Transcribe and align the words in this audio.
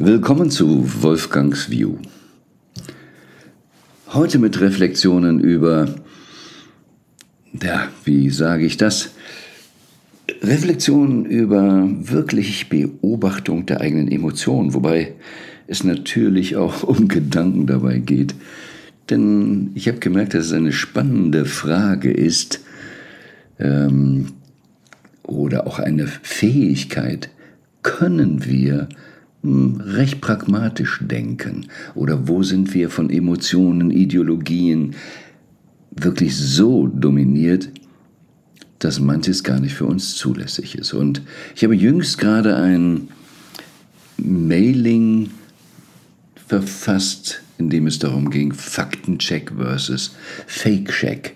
Willkommen 0.00 0.48
zu 0.48 1.02
Wolfgangs 1.02 1.70
View. 1.70 1.96
Heute 4.06 4.38
mit 4.38 4.60
Reflexionen 4.60 5.40
über, 5.40 5.92
ja, 7.60 7.88
wie 8.04 8.30
sage 8.30 8.64
ich 8.64 8.76
das? 8.76 9.10
Reflexionen 10.40 11.24
über 11.24 11.88
wirklich 11.98 12.68
Beobachtung 12.68 13.66
der 13.66 13.80
eigenen 13.80 14.06
Emotionen, 14.06 14.72
wobei 14.72 15.14
es 15.66 15.82
natürlich 15.82 16.54
auch 16.54 16.84
um 16.84 17.08
Gedanken 17.08 17.66
dabei 17.66 17.98
geht. 17.98 18.36
Denn 19.10 19.72
ich 19.74 19.88
habe 19.88 19.98
gemerkt, 19.98 20.32
dass 20.34 20.46
es 20.46 20.52
eine 20.52 20.70
spannende 20.70 21.44
Frage 21.44 22.12
ist 22.12 22.60
ähm, 23.58 24.28
oder 25.24 25.66
auch 25.66 25.80
eine 25.80 26.06
Fähigkeit. 26.06 27.30
Können 27.82 28.44
wir 28.44 28.88
recht 29.44 30.20
pragmatisch 30.20 31.00
denken? 31.02 31.66
Oder 31.94 32.28
wo 32.28 32.42
sind 32.42 32.74
wir 32.74 32.90
von 32.90 33.10
Emotionen, 33.10 33.90
Ideologien 33.90 34.94
wirklich 35.90 36.36
so 36.36 36.86
dominiert, 36.86 37.70
dass 38.78 39.00
manches 39.00 39.42
gar 39.44 39.60
nicht 39.60 39.74
für 39.74 39.86
uns 39.86 40.16
zulässig 40.16 40.76
ist? 40.76 40.92
Und 40.92 41.22
ich 41.54 41.64
habe 41.64 41.74
jüngst 41.74 42.18
gerade 42.18 42.56
ein 42.56 43.08
Mailing 44.16 45.30
verfasst, 46.46 47.42
in 47.58 47.70
dem 47.70 47.86
es 47.86 47.98
darum 47.98 48.30
ging, 48.30 48.52
Faktencheck 48.52 49.52
versus 49.56 50.16
Fake-Check. 50.46 51.34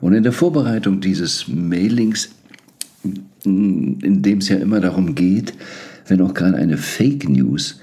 Und 0.00 0.14
in 0.14 0.22
der 0.22 0.32
Vorbereitung 0.32 1.00
dieses 1.00 1.48
Mailings, 1.48 2.30
in 3.44 4.22
dem 4.22 4.38
es 4.38 4.48
ja 4.48 4.56
immer 4.56 4.80
darum 4.80 5.14
geht, 5.14 5.54
wenn 6.06 6.20
auch 6.20 6.34
gerade 6.34 6.56
eine 6.56 6.76
Fake 6.76 7.28
News 7.28 7.80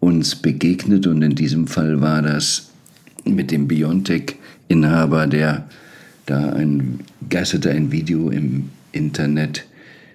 uns 0.00 0.36
begegnet, 0.36 1.06
und 1.06 1.22
in 1.22 1.34
diesem 1.34 1.66
Fall 1.66 2.00
war 2.00 2.22
das 2.22 2.70
mit 3.24 3.50
dem 3.50 3.68
Biontech-Inhaber, 3.68 5.26
der 5.26 5.68
da 6.26 6.52
ein, 6.52 7.00
geisterte 7.28 7.70
ein 7.70 7.90
Video 7.90 8.30
im 8.30 8.70
Internet, 8.92 9.66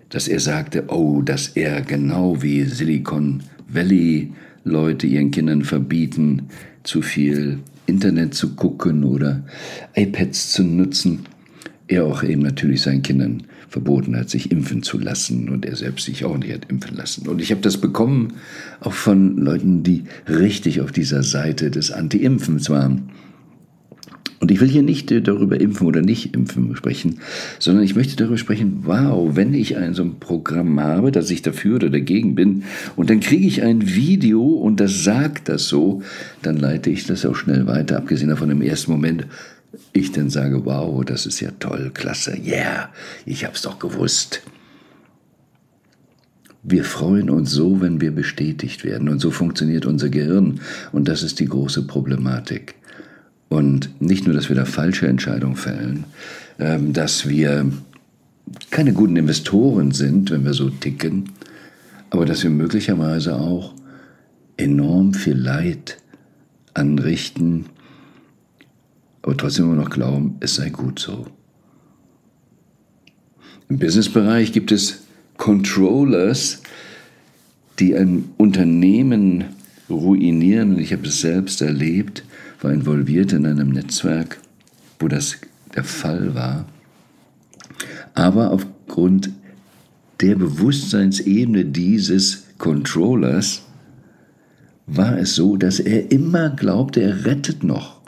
dass 0.10 0.28
er 0.28 0.40
sagte, 0.40 0.86
oh, 0.88 1.22
dass 1.22 1.50
er 1.50 1.82
genau 1.82 2.42
wie 2.42 2.64
Silicon 2.66 3.42
Valley 3.68 4.32
Leute 4.64 5.08
ihren 5.08 5.32
Kindern 5.32 5.64
verbieten, 5.64 6.50
zu 6.84 7.02
viel 7.02 7.60
Internet 7.86 8.34
zu 8.34 8.56
gucken 8.56 9.04
oder 9.04 9.44
iPads 9.96 10.52
zu 10.52 10.64
nutzen. 10.64 11.26
Er 11.88 12.06
auch 12.06 12.24
eben 12.24 12.42
natürlich 12.42 12.82
seinen 12.82 13.02
Kindern 13.02 13.44
verboten 13.74 14.16
hat, 14.16 14.30
sich 14.30 14.52
impfen 14.52 14.84
zu 14.84 15.00
lassen 15.00 15.50
und 15.50 15.66
er 15.66 15.76
selbst 15.76 16.06
sich 16.06 16.24
auch 16.26 16.38
nicht 16.38 16.54
hat 16.54 16.70
impfen 16.70 16.96
lassen. 16.96 17.28
Und 17.28 17.42
ich 17.42 17.50
habe 17.50 17.62
das 17.62 17.78
bekommen 17.78 18.34
auch 18.82 18.94
von 18.94 19.36
Leuten, 19.38 19.82
die 19.82 20.04
richtig 20.30 20.80
auf 20.80 20.92
dieser 20.92 21.24
Seite 21.24 21.72
des 21.72 21.90
Anti-Impfens 21.90 22.70
waren. 22.70 23.10
Und 24.40 24.52
ich 24.52 24.60
will 24.60 24.68
hier 24.68 24.84
nicht 24.84 25.10
darüber 25.10 25.60
impfen 25.60 25.88
oder 25.88 26.02
nicht 26.02 26.36
impfen 26.36 26.76
sprechen, 26.76 27.20
sondern 27.58 27.84
ich 27.84 27.96
möchte 27.96 28.16
darüber 28.16 28.38
sprechen, 28.38 28.82
wow, 28.84 29.36
wenn 29.36 29.56
ich 29.56 29.78
ein 29.78 29.96
so 29.96 30.04
ein 30.04 30.20
Programm 30.20 30.80
habe, 30.80 31.12
dass 31.12 31.32
ich 31.32 31.42
dafür 31.42 31.78
oder 31.78 31.90
dagegen 31.90 32.36
bin, 32.36 32.64
und 32.96 33.10
dann 33.10 33.22
kriege 33.22 33.48
ich 33.48 33.64
ein 33.64 33.96
Video 33.96 34.44
und 34.44 34.82
das 34.82 35.04
sagt 35.04 35.50
das 35.50 35.68
so, 35.68 36.04
dann 36.44 36.58
leite 36.58 36.92
ich 36.92 37.08
das 37.08 37.26
auch 37.26 37.36
schnell 37.36 37.66
weiter, 37.66 37.98
abgesehen 37.98 38.30
davon 38.30 38.52
im 38.52 38.62
ersten 38.62 38.92
Moment, 38.92 39.26
ich 39.92 40.12
dann 40.12 40.30
sage, 40.30 40.66
wow, 40.66 41.04
das 41.04 41.26
ist 41.26 41.40
ja 41.40 41.52
toll, 41.60 41.92
klasse, 41.94 42.38
yeah, 42.38 42.90
ich 43.26 43.46
hab's 43.46 43.64
doch 43.64 43.80
gewusst. 43.80 44.42
Wir 46.64 46.86
freuen 46.86 47.30
uns 47.30 47.52
so, 47.52 47.82
wenn 47.82 48.00
wir 48.00 48.12
bestätigt 48.12 48.86
werden. 48.86 49.10
Und 49.10 49.20
so 49.20 49.32
funktioniert 49.32 49.86
unser 49.86 50.08
Gehirn. 50.08 50.62
Und 50.94 51.10
das 51.10 51.22
ist 51.22 51.42
die 51.42 51.48
große 51.48 51.86
Problematik. 51.88 52.76
Und 53.50 54.02
nicht 54.02 54.26
nur, 54.26 54.34
dass 54.34 54.48
wir 54.48 54.56
da 54.56 54.64
falsche 54.64 55.08
Entscheidungen 55.08 55.58
fällen, 55.58 56.06
ähm, 56.60 56.94
dass 56.94 57.28
wir 57.28 57.70
keine 58.72 58.94
guten 58.94 59.18
Investoren 59.18 59.92
sind, 59.92 60.32
wenn 60.32 60.46
wir 60.46 60.54
so 60.54 60.70
ticken, 60.70 61.32
aber 62.10 62.26
dass 62.26 62.44
wir 62.44 62.50
möglicherweise 62.50 63.36
auch 63.36 63.74
enorm 64.58 65.14
viel 65.14 65.38
Leid 65.38 65.98
anrichten, 66.74 67.66
aber 69.24 69.36
trotzdem 69.38 69.66
immer 69.66 69.82
noch 69.82 69.90
glauben, 69.90 70.36
es 70.42 70.56
sei 70.56 70.70
gut 70.70 71.00
so. 71.00 71.26
Im 73.70 73.80
Businessbereich 73.80 74.52
gibt 74.52 74.72
es 74.72 75.00
Controllers, 75.38 76.62
die 77.80 77.96
ein 77.96 78.26
Unternehmen 78.38 79.46
ruinieren. 79.90 80.76
Und 80.76 80.80
ich 80.80 80.94
habe 80.94 81.08
es 81.08 81.22
selbst 81.22 81.62
erlebt, 81.62 82.24
war 82.62 82.72
involviert 82.72 83.34
in 83.34 83.46
einem 83.46 83.70
Netzwerk, 83.70 84.40
wo 85.00 85.08
das 85.08 85.38
der 85.74 85.84
Fall 85.84 86.36
war. 86.36 86.68
Aber 88.14 88.52
aufgrund 88.52 89.32
der 90.22 90.36
Bewusstseinsebene 90.36 91.66
dieses 91.66 92.44
Controllers 92.58 93.64
war 94.86 95.18
es 95.18 95.36
so, 95.36 95.58
dass 95.58 95.80
er 95.80 96.12
immer 96.12 96.50
glaubte, 96.50 97.02
er 97.02 97.26
rettet 97.26 97.64
noch. 97.64 98.02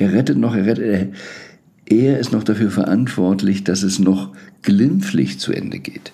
Er 0.00 0.14
rettet 0.14 0.38
noch, 0.38 0.54
er 0.54 0.64
rettet. 0.64 0.86
Er, 0.86 1.08
er 1.98 2.18
ist 2.18 2.32
noch 2.32 2.42
dafür 2.42 2.70
verantwortlich, 2.70 3.64
dass 3.64 3.82
es 3.82 3.98
noch 3.98 4.34
glimpflich 4.62 5.38
zu 5.38 5.52
Ende 5.52 5.78
geht. 5.78 6.12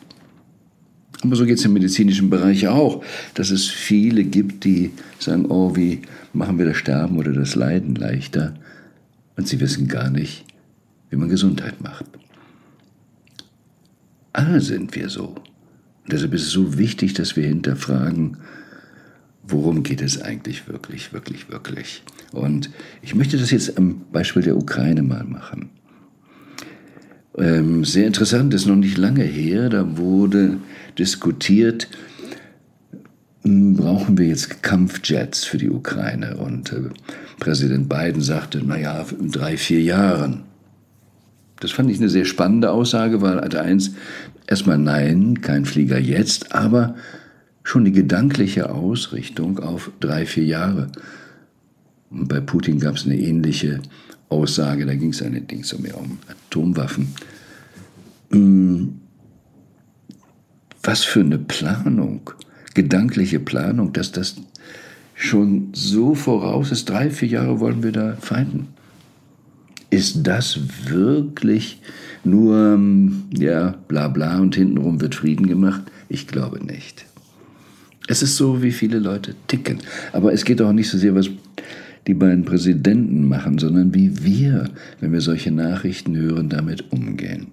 Aber 1.22 1.36
so 1.36 1.46
geht 1.46 1.58
es 1.58 1.64
im 1.64 1.72
medizinischen 1.72 2.28
Bereich 2.28 2.66
auch, 2.66 3.04
dass 3.34 3.50
es 3.50 3.66
viele 3.66 4.24
gibt, 4.24 4.64
die 4.64 4.90
sagen, 5.20 5.46
oh, 5.46 5.76
wie 5.76 6.02
machen 6.32 6.58
wir 6.58 6.66
das 6.66 6.76
Sterben 6.76 7.16
oder 7.16 7.32
das 7.32 7.54
Leiden 7.54 7.94
leichter? 7.94 8.54
Und 9.36 9.46
sie 9.46 9.60
wissen 9.60 9.86
gar 9.86 10.10
nicht, 10.10 10.44
wie 11.10 11.16
man 11.16 11.28
Gesundheit 11.28 11.80
macht. 11.80 12.06
Alle 14.32 14.60
sind 14.60 14.96
wir 14.96 15.08
so. 15.08 15.28
Und 15.28 16.12
deshalb 16.12 16.34
ist 16.34 16.42
es 16.42 16.50
so 16.50 16.76
wichtig, 16.76 17.14
dass 17.14 17.36
wir 17.36 17.46
hinterfragen, 17.46 18.38
worum 19.48 19.82
geht 19.82 20.02
es 20.02 20.20
eigentlich 20.20 20.68
wirklich, 20.68 21.12
wirklich, 21.12 21.50
wirklich. 21.50 22.02
Und 22.32 22.70
ich 23.02 23.14
möchte 23.14 23.38
das 23.38 23.50
jetzt 23.50 23.78
am 23.78 24.02
Beispiel 24.12 24.42
der 24.42 24.56
Ukraine 24.56 25.02
mal 25.02 25.24
machen. 25.24 25.70
Ähm, 27.38 27.84
sehr 27.84 28.06
interessant, 28.06 28.54
ist 28.54 28.66
noch 28.66 28.76
nicht 28.76 28.96
lange 28.96 29.24
her, 29.24 29.68
da 29.68 29.98
wurde 29.98 30.58
diskutiert, 30.98 31.88
hm, 33.42 33.74
brauchen 33.74 34.16
wir 34.18 34.26
jetzt 34.26 34.62
Kampfjets 34.62 35.44
für 35.44 35.58
die 35.58 35.70
Ukraine? 35.70 36.38
Und 36.38 36.72
äh, 36.72 36.90
Präsident 37.38 37.88
Biden 37.88 38.22
sagte, 38.22 38.64
naja, 38.64 39.04
in 39.18 39.30
drei, 39.30 39.56
vier 39.56 39.82
Jahren. 39.82 40.42
Das 41.60 41.70
fand 41.70 41.90
ich 41.90 41.98
eine 41.98 42.08
sehr 42.08 42.24
spannende 42.24 42.70
Aussage, 42.70 43.20
weil 43.22 43.38
als 43.38 43.54
eins, 43.54 43.94
erstmal 44.46 44.78
nein, 44.78 45.40
kein 45.42 45.64
Flieger 45.64 45.98
jetzt, 45.98 46.54
aber 46.54 46.96
schon 47.66 47.84
die 47.84 47.90
gedankliche 47.90 48.70
Ausrichtung 48.70 49.58
auf 49.58 49.90
drei, 49.98 50.24
vier 50.24 50.44
Jahre. 50.44 50.86
Und 52.10 52.28
bei 52.28 52.38
Putin 52.38 52.78
gab 52.78 52.94
es 52.94 53.06
eine 53.06 53.18
ähnliche 53.18 53.80
Aussage, 54.28 54.86
da 54.86 54.94
ging 54.94 55.10
es 55.10 55.20
allerdings 55.20 55.76
mehr 55.80 55.98
um 55.98 56.18
Atomwaffen. 56.28 57.08
Hm, 58.30 59.00
was 60.80 61.02
für 61.02 61.20
eine 61.20 61.38
Planung, 61.38 62.30
gedankliche 62.74 63.40
Planung, 63.40 63.92
dass 63.92 64.12
das 64.12 64.36
schon 65.16 65.70
so 65.72 66.14
voraus 66.14 66.70
ist, 66.70 66.88
drei, 66.88 67.10
vier 67.10 67.28
Jahre 67.28 67.58
wollen 67.58 67.82
wir 67.82 67.90
da 67.90 68.16
feinden. 68.20 68.68
Ist 69.90 70.24
das 70.24 70.60
wirklich 70.84 71.80
nur, 72.22 72.74
hm, 72.74 73.24
ja, 73.36 73.74
bla 73.88 74.06
bla 74.06 74.38
und 74.38 74.54
hintenrum 74.54 75.00
wird 75.00 75.16
Frieden 75.16 75.48
gemacht? 75.48 75.82
Ich 76.08 76.28
glaube 76.28 76.64
nicht. 76.64 77.05
Es 78.08 78.22
ist 78.22 78.36
so, 78.36 78.62
wie 78.62 78.72
viele 78.72 78.98
Leute 78.98 79.34
ticken. 79.46 79.78
Aber 80.12 80.32
es 80.32 80.44
geht 80.44 80.62
auch 80.62 80.72
nicht 80.72 80.88
so 80.88 80.98
sehr, 80.98 81.14
was 81.14 81.28
die 82.06 82.14
beiden 82.14 82.44
Präsidenten 82.44 83.26
machen, 83.26 83.58
sondern 83.58 83.94
wie 83.94 84.22
wir, 84.22 84.70
wenn 85.00 85.12
wir 85.12 85.20
solche 85.20 85.50
Nachrichten 85.50 86.16
hören, 86.16 86.48
damit 86.48 86.92
umgehen. 86.92 87.48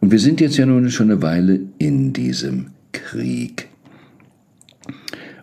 Und 0.00 0.10
wir 0.10 0.18
sind 0.18 0.40
jetzt 0.40 0.56
ja 0.56 0.66
nun 0.66 0.90
schon 0.90 1.10
eine 1.10 1.22
Weile 1.22 1.60
in 1.78 2.12
diesem 2.12 2.68
Krieg. 2.92 3.68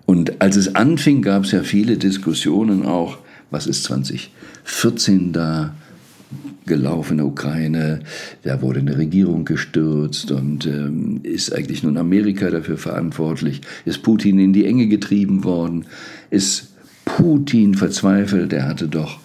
Und 0.06 0.42
als 0.42 0.56
es 0.56 0.76
anfing, 0.76 1.22
gab 1.22 1.44
es 1.44 1.52
ja 1.52 1.64
viele 1.64 1.98
Diskussionen 1.98 2.84
auch, 2.84 3.20
was 3.50 3.68
ist 3.68 3.84
2014 3.86 5.34
da 5.34 5.76
gelaufen 6.66 7.14
in 7.14 7.18
der 7.18 7.28
Ukraine, 7.28 8.00
da 8.44 8.62
wurde 8.62 8.80
eine 8.80 8.98
Regierung 8.98 9.46
gestürzt 9.46 10.32
und 10.32 10.66
ähm, 10.66 11.20
ist 11.24 11.54
eigentlich 11.54 11.84
nun 11.84 11.98
Amerika 11.98 12.50
dafür 12.50 12.78
verantwortlich, 12.78 13.62
ist 13.86 14.04
Putin 14.04 14.40
in 14.40 14.54
die 14.54 14.66
Enge 14.66 14.88
getrieben 14.88 15.44
worden, 15.44 15.86
ist 16.30 16.74
Putin 17.06 17.76
verzweifelt, 17.76 18.52
er 18.54 18.68
hatte 18.68 18.88
doch 18.88 19.20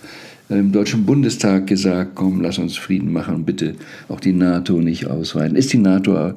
im 0.51 0.73
Deutschen 0.73 1.07
Bundestag 1.07 1.69
gesagt, 1.69 2.13
komm, 2.17 2.41
lass 2.41 2.59
uns 2.59 2.77
Frieden 2.77 3.13
machen, 3.13 3.45
bitte 3.45 3.75
auch 4.09 4.19
die 4.19 4.33
NATO 4.33 4.81
nicht 4.81 5.07
ausweiten. 5.07 5.57
Ist 5.57 5.73
die 5.73 5.79
NATO 5.79 6.35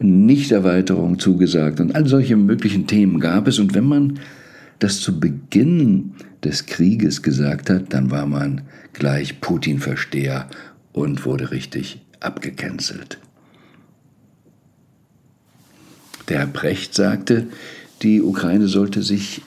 Nichterweiterung 0.00 1.18
zugesagt? 1.18 1.80
Und 1.80 1.94
all 1.94 2.06
solche 2.06 2.36
möglichen 2.36 2.86
Themen 2.86 3.20
gab 3.20 3.48
es. 3.48 3.58
Und 3.58 3.74
wenn 3.74 3.86
man 3.86 4.18
das 4.78 5.00
zu 5.00 5.18
Beginn 5.18 6.14
des 6.44 6.66
Krieges 6.66 7.22
gesagt 7.22 7.70
hat, 7.70 7.92
dann 7.92 8.10
war 8.10 8.26
man 8.26 8.62
gleich 8.92 9.40
Putin-Versteher 9.40 10.48
und 10.92 11.24
wurde 11.24 11.50
richtig 11.50 12.00
abgecancelt. 12.20 13.18
Der 16.28 16.40
Herr 16.40 16.46
Brecht 16.46 16.94
sagte, 16.94 17.46
die 18.02 18.22
Ukraine 18.22 18.68
sollte 18.68 19.02
sich 19.02 19.42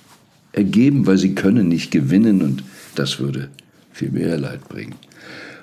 ergeben, 0.52 1.06
weil 1.06 1.18
sie 1.18 1.36
können 1.36 1.68
nicht 1.68 1.92
gewinnen 1.92 2.42
und 2.42 2.64
das 2.96 3.20
würde 3.20 3.50
viel 3.92 4.12
mehr 4.12 4.38
Leid 4.38 4.68
bringen. 4.68 4.96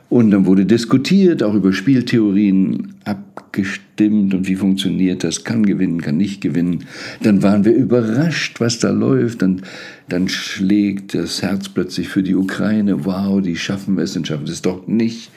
Und 0.08 0.30
dann 0.30 0.46
wurde 0.46 0.64
diskutiert, 0.64 1.42
auch 1.42 1.52
über 1.52 1.74
Spieltheorien 1.74 2.94
abgestimmt 3.04 4.32
und 4.32 4.48
wie 4.48 4.54
funktioniert 4.54 5.22
das, 5.22 5.44
kann 5.44 5.66
gewinnen, 5.66 6.00
kann 6.00 6.16
nicht 6.16 6.40
gewinnen. 6.40 6.84
Dann 7.22 7.42
waren 7.42 7.66
wir 7.66 7.74
überrascht, 7.74 8.58
was 8.58 8.78
da 8.78 8.90
läuft. 8.90 9.42
Dann, 9.42 9.62
dann 10.08 10.28
schlägt 10.28 11.14
das 11.14 11.42
Herz 11.42 11.68
plötzlich 11.68 12.08
für 12.08 12.22
die 12.22 12.34
Ukraine. 12.34 13.04
Wow, 13.04 13.42
die 13.42 13.56
schaffen 13.56 13.98
es, 13.98 14.14
dann 14.14 14.24
schaffen 14.24 14.46
sie 14.46 14.54
es 14.54 14.62
doch 14.62 14.86
nicht. 14.86 15.30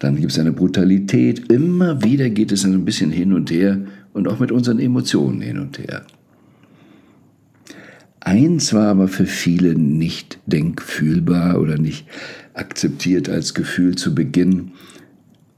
Dann 0.00 0.16
gibt 0.16 0.32
es 0.32 0.38
eine 0.38 0.52
Brutalität. 0.52 1.50
Immer 1.50 2.04
wieder 2.04 2.28
geht 2.28 2.52
es 2.52 2.64
ein 2.64 2.84
bisschen 2.84 3.10
hin 3.10 3.32
und 3.32 3.50
her 3.50 3.80
und 4.12 4.28
auch 4.28 4.38
mit 4.38 4.52
unseren 4.52 4.80
Emotionen 4.80 5.40
hin 5.40 5.58
und 5.58 5.78
her. 5.78 6.04
Eins 8.22 8.74
war 8.74 8.88
aber 8.88 9.08
für 9.08 9.24
viele 9.24 9.74
nicht 9.74 10.40
denkfühlbar 10.44 11.58
oder 11.58 11.78
nicht 11.78 12.04
akzeptiert 12.60 13.28
als 13.28 13.54
Gefühl 13.54 13.96
zu 13.96 14.14
Beginn, 14.14 14.72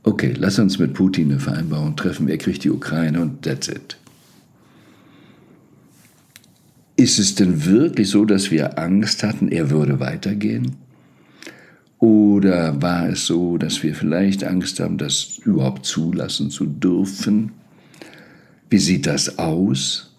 okay, 0.05 0.35
lass 0.39 0.59
uns 0.59 0.79
mit 0.79 0.95
Putin 0.95 1.31
eine 1.31 1.41
Vereinbarung 1.41 1.97
treffen, 1.97 2.29
er 2.29 2.39
kriegt 2.39 2.65
die 2.65 2.71
Ukraine 2.71 3.21
und 3.21 3.43
that's 3.43 3.69
it. 3.69 3.99
Ist 6.97 7.19
es 7.19 7.35
denn 7.35 7.65
wirklich 7.65 8.09
so, 8.09 8.25
dass 8.25 8.51
wir 8.51 8.79
Angst 8.79 9.23
hatten, 9.23 9.49
er 9.49 9.71
würde 9.71 9.99
weitergehen? 9.99 10.77
Oder 11.99 12.81
war 12.81 13.09
es 13.09 13.27
so, 13.27 13.59
dass 13.59 13.83
wir 13.83 13.95
vielleicht 13.95 14.45
Angst 14.45 14.81
haben, 14.81 14.99
das 14.99 15.39
überhaupt 15.45 15.87
zulassen 15.87 16.51
zu 16.51 16.67
dürfen? 16.67 17.53
Wie 18.71 18.79
sieht 18.79 19.07
das 19.07 19.39
aus? 19.39 20.12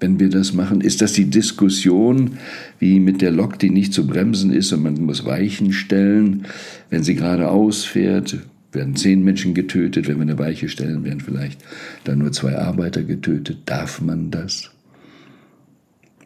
Wenn 0.00 0.18
wir 0.18 0.30
das 0.30 0.52
machen? 0.54 0.80
Ist 0.80 1.02
das 1.02 1.12
die 1.12 1.30
Diskussion 1.30 2.38
wie 2.78 2.98
mit 2.98 3.20
der 3.22 3.30
Lok, 3.30 3.58
die 3.58 3.70
nicht 3.70 3.92
zu 3.92 4.06
bremsen 4.06 4.52
ist 4.52 4.72
und 4.72 4.82
man 4.82 5.00
muss 5.02 5.24
Weichen 5.24 5.72
stellen? 5.72 6.46
Wenn 6.88 7.02
sie 7.02 7.14
geradeaus 7.14 7.84
fährt, 7.84 8.38
werden 8.72 8.96
zehn 8.96 9.22
Menschen 9.22 9.54
getötet. 9.54 10.08
Wenn 10.08 10.16
wir 10.16 10.22
eine 10.22 10.38
Weiche 10.38 10.68
stellen, 10.68 11.04
werden 11.04 11.20
vielleicht 11.20 11.60
dann 12.04 12.18
nur 12.18 12.32
zwei 12.32 12.56
Arbeiter 12.56 13.02
getötet. 13.02 13.58
Darf 13.66 14.00
man 14.00 14.30
das? 14.30 14.70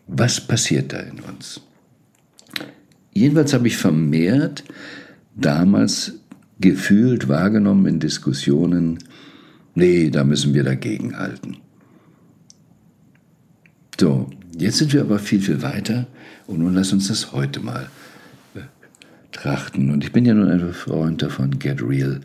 Was 0.07 0.41
passiert 0.41 0.93
da 0.93 1.01
in 1.01 1.21
uns? 1.21 1.61
Jedenfalls 3.13 3.55
habe 3.55 3.67
ich 3.67 3.77
vermehrt 3.77 4.65
damals 5.37 6.21
gefühlt 6.61 7.29
wahrgenommen 7.29 7.87
in 7.87 8.01
Diskussionen, 8.01 8.99
nee, 9.75 10.11
da 10.11 10.25
müssen 10.25 10.55
wir 10.55 10.65
dagegenhalten. 10.65 11.57
So, 13.99 14.29
jetzt 14.57 14.79
sind 14.79 14.93
wir 14.93 15.03
aber 15.03 15.19
viel, 15.19 15.41
viel 15.41 15.63
weiter 15.63 16.07
und 16.47 16.59
nun 16.59 16.75
lass 16.75 16.93
uns 16.93 17.09
das 17.09 17.33
heute 17.33 17.61
mal 17.61 17.89
betrachten. 18.53 19.91
Und 19.91 20.05
ich 20.05 20.13
bin 20.13 20.25
ja 20.25 20.35
nun 20.35 20.49
ein 20.49 20.73
Freund 20.73 21.23
davon, 21.23 21.59
get 21.59 21.83
real. 21.83 22.21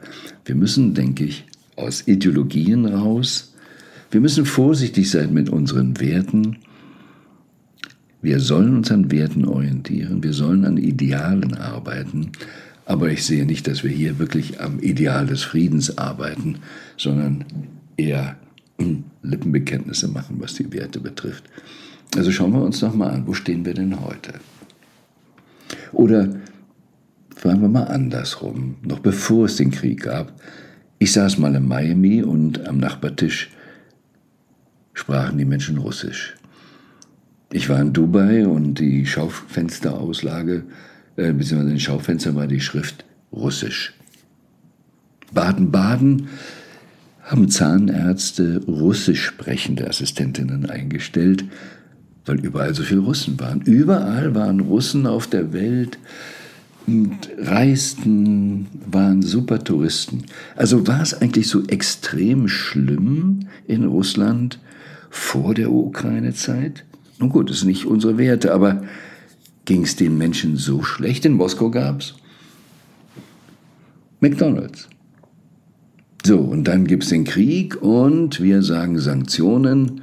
Wir 0.46 0.56
müssen, 0.56 0.94
denke 0.94 1.26
ich, 1.26 1.46
aus 1.76 2.08
Ideologien 2.08 2.86
raus. 2.86 3.54
Wir 4.12 4.22
müssen 4.22 4.46
vorsichtig 4.46 5.10
sein 5.10 5.34
mit 5.34 5.50
unseren 5.50 6.00
Werten. 6.00 6.58
Wir 8.22 8.40
sollen 8.40 8.76
uns 8.76 8.92
an 8.92 9.12
Werten 9.12 9.46
orientieren, 9.46 10.22
wir 10.22 10.34
sollen 10.34 10.66
an 10.66 10.76
Idealen 10.76 11.54
arbeiten, 11.54 12.34
aber 12.86 13.10
ich 13.12 13.24
sehe 13.24 13.46
nicht, 13.46 13.66
dass 13.66 13.82
wir 13.84 13.92
hier 13.92 14.20
wirklich 14.20 14.60
am 14.60 14.80
Ideal 14.80 15.26
des 15.26 15.44
Friedens 15.44 15.98
arbeiten, 15.98 16.58
sondern 16.98 17.46
eher 17.96 18.36
Lippenbekenntnisse 19.22 20.08
machen, 20.08 20.38
was 20.40 20.54
die 20.56 20.72
Werte 20.72 21.00
betrifft. 21.00 21.44
Also 22.16 22.32
schauen 22.32 22.54
wir 22.54 22.62
uns 22.62 22.80
doch 22.80 22.94
mal 22.94 23.12
an, 23.12 23.28
wo 23.28 23.34
stehen 23.34 23.66
wir 23.66 23.74
denn 23.74 24.02
heute? 24.02 24.34
Oder 25.92 26.30
fragen 27.36 27.62
wir 27.62 27.70
mal 27.70 27.84
andersrum, 27.84 28.76
noch 28.82 29.00
bevor 29.00 29.46
es 29.46 29.58
den 29.58 29.72
Krieg 29.72 30.04
gab. 30.04 30.34
Ich 30.98 31.14
saß 31.14 31.38
mal 31.38 31.56
in 31.56 31.68
Miami 31.68 32.24
und 32.24 32.68
am 32.68 32.78
Nachbartisch 32.78 33.52
sprachen 34.94 35.38
die 35.38 35.46
Menschen 35.46 35.78
Russisch. 35.78 36.36
Ich 37.52 37.70
war 37.70 37.80
in 37.80 37.94
Dubai 37.94 38.46
und 38.46 38.80
die 38.80 39.06
Schaufensterauslage, 39.06 40.66
äh, 41.16 41.32
beziehungsweise 41.34 41.62
in 41.62 41.70
den 41.70 41.80
Schaufenstern 41.80 42.36
war 42.36 42.48
die 42.48 42.60
Schrift 42.60 43.06
Russisch. 43.32 43.94
Baden-Baden 45.34 46.28
haben 47.30 47.48
Zahnärzte 47.48 48.60
russisch 48.68 49.24
sprechende 49.24 49.88
Assistentinnen 49.88 50.68
eingestellt, 50.68 51.46
weil 52.26 52.40
überall 52.40 52.74
so 52.74 52.82
viele 52.82 53.02
Russen 53.02 53.40
waren. 53.40 53.62
Überall 53.62 54.34
waren 54.34 54.60
Russen 54.60 55.06
auf 55.06 55.28
der 55.28 55.54
Welt 55.54 56.00
und 56.88 57.30
reisten, 57.38 58.66
waren 58.90 59.22
super 59.22 59.64
Touristen. 59.64 60.24
Also 60.56 60.88
war 60.88 61.04
es 61.04 61.14
eigentlich 61.14 61.48
so 61.48 61.64
extrem 61.68 62.48
schlimm 62.48 63.42
in 63.68 63.86
Russland 63.86 64.58
vor 65.12 65.54
der 65.54 65.72
Ukraine-Zeit? 65.72 66.84
Nun 67.20 67.30
gut, 67.30 67.52
das 67.52 67.60
sind 67.60 67.68
nicht 67.68 67.86
unsere 67.86 68.18
Werte, 68.18 68.56
aber 68.56 68.82
ging 69.66 69.84
es 69.84 69.96
den 69.96 70.18
Menschen 70.18 70.58
so 70.58 70.82
schlecht? 70.82 71.26
In 71.26 71.34
Moskau 71.34 71.70
gab 71.70 72.00
es 72.00 72.16
McDonald's. 74.20 74.90
So, 76.26 76.38
und 76.38 76.66
dann 76.66 76.86
gibt 76.86 77.04
es 77.04 77.10
den 77.10 77.24
Krieg 77.24 77.82
und 77.82 78.42
wir 78.42 78.62
sagen 78.62 79.00
Sanktionen 79.00 80.02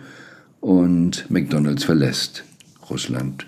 und 0.60 1.30
McDonald's 1.30 1.84
verlässt 1.84 2.44
Russland. 2.88 3.46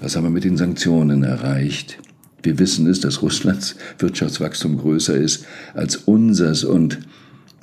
Was 0.00 0.16
haben 0.16 0.24
wir 0.24 0.30
mit 0.30 0.44
den 0.44 0.56
Sanktionen 0.56 1.22
erreicht? 1.22 1.98
Wir 2.42 2.58
wissen 2.58 2.88
es, 2.88 3.00
dass 3.00 3.22
Russlands 3.22 3.76
Wirtschaftswachstum 3.98 4.78
größer 4.78 5.14
ist 5.14 5.46
als 5.74 5.96
unseres 5.96 6.64
und 6.64 6.98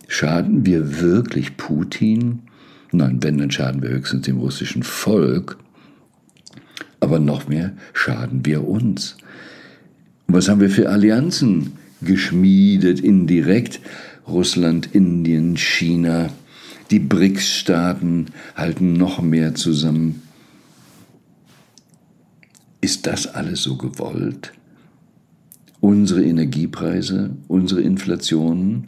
schaden 0.08 0.66
wir 0.66 1.02
wirklich 1.02 1.58
Putin? 1.58 2.44
Nein, 2.92 3.22
wenn, 3.22 3.38
dann 3.38 3.52
schaden 3.52 3.82
wir 3.82 3.90
höchstens 3.90 4.26
dem 4.26 4.38
russischen 4.38 4.84
Volk. 4.84 5.58
Aber 7.02 7.20
noch 7.20 7.48
mehr 7.48 7.74
schaden 7.94 8.46
wir 8.46 8.66
uns. 8.68 9.18
Und 10.28 10.36
was 10.36 10.48
haben 10.48 10.62
wir 10.62 10.70
für 10.70 10.90
Allianzen 10.90 11.74
geschmiedet, 12.02 13.00
indirekt. 13.00 13.80
Russland, 14.28 14.90
Indien, 14.94 15.58
China, 15.58 16.30
die 16.92 17.00
BRICS-Staaten 17.00 18.28
halten 18.56 18.94
noch 18.94 19.22
mehr 19.22 19.56
zusammen. 19.56 20.22
Ist 22.82 23.08
das 23.08 23.28
alles 23.28 23.64
so 23.64 23.76
gewollt? 23.76 24.54
Unsere 25.82 26.24
Energiepreise, 26.24 27.32
unsere 27.48 27.82
Inflation, 27.82 28.88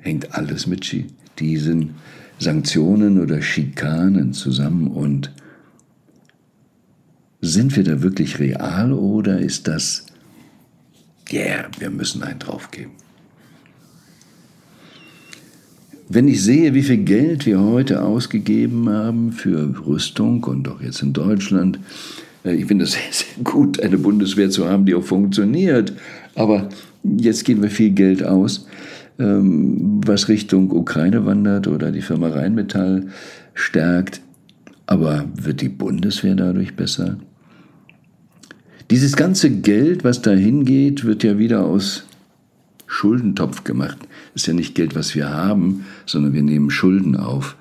hängt 0.00 0.34
alles 0.34 0.66
mit 0.66 0.94
diesen 1.38 1.94
Sanktionen 2.38 3.20
oder 3.20 3.40
Schikanen 3.40 4.32
zusammen 4.32 4.88
und 4.88 5.32
sind 7.40 7.76
wir 7.76 7.84
da 7.84 8.02
wirklich 8.02 8.38
real 8.38 8.92
oder 8.92 9.38
ist 9.38 9.68
das 9.68 10.06
yeah, 11.32 11.68
wir 11.78 11.90
müssen 11.90 12.22
einen 12.22 12.38
draufgeben. 12.38 12.92
Wenn 16.08 16.28
ich 16.28 16.42
sehe, 16.42 16.74
wie 16.74 16.82
viel 16.82 16.98
Geld 16.98 17.46
wir 17.46 17.60
heute 17.60 18.02
ausgegeben 18.02 18.88
haben 18.90 19.32
für 19.32 19.74
Rüstung 19.86 20.44
und 20.44 20.68
auch 20.68 20.82
jetzt 20.82 21.02
in 21.02 21.14
Deutschland, 21.14 21.78
äh, 22.44 22.54
ich 22.54 22.66
finde 22.66 22.84
es 22.84 22.92
sehr, 22.92 23.00
sehr 23.10 23.44
gut, 23.44 23.80
eine 23.80 23.96
Bundeswehr 23.98 24.50
zu 24.50 24.68
haben, 24.68 24.84
die 24.84 24.94
auch 24.94 25.04
funktioniert. 25.04 25.94
Aber 26.34 26.68
jetzt 27.02 27.44
geben 27.44 27.62
wir 27.62 27.70
viel 27.70 27.90
Geld 27.90 28.22
aus, 28.22 28.66
ähm, 29.18 30.00
was 30.04 30.28
Richtung 30.28 30.70
Ukraine 30.70 31.24
wandert 31.24 31.66
oder 31.66 31.90
die 31.90 32.02
Firma 32.02 32.28
Rheinmetall 32.28 33.06
stärkt. 33.54 34.20
Aber 34.86 35.24
wird 35.34 35.60
die 35.62 35.70
Bundeswehr 35.70 36.34
dadurch 36.34 36.76
besser? 36.76 37.16
Dieses 38.90 39.16
ganze 39.16 39.50
Geld, 39.50 40.04
was 40.04 40.22
da 40.22 40.32
hingeht, 40.32 41.04
wird 41.04 41.22
ja 41.22 41.38
wieder 41.38 41.64
aus 41.64 42.04
Schuldentopf 42.86 43.64
gemacht. 43.64 43.98
Das 44.34 44.42
ist 44.42 44.46
ja 44.46 44.52
nicht 44.52 44.74
Geld, 44.74 44.94
was 44.94 45.14
wir 45.14 45.30
haben, 45.30 45.84
sondern 46.06 46.32
wir 46.34 46.42
nehmen 46.42 46.70
Schulden 46.70 47.16
auf. 47.16 47.56